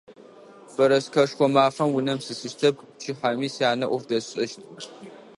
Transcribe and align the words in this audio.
Бэрэскэшхо 0.75 1.45
мафэм 1.53 1.89
унэм 1.97 2.19
сисыщтэп, 2.25 2.75
пчыхьэми 2.95 3.47
сянэ 3.55 3.85
ӏоф 3.89 4.03
дэсшӏэщт. 4.09 4.59